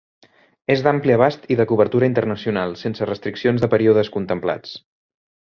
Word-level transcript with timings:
És 0.75 0.79
d’ampli 0.87 1.13
abast 1.15 1.43
i 1.55 1.57
de 1.59 1.67
cobertura 1.73 2.09
internacional, 2.11 2.75
sense 2.85 3.11
restriccions 3.13 3.67
de 3.67 3.73
períodes 3.75 4.11
contemplats. 4.17 4.75